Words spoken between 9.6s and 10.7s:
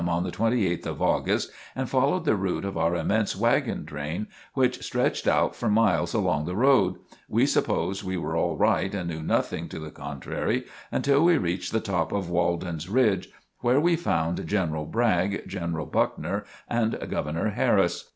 to the contrary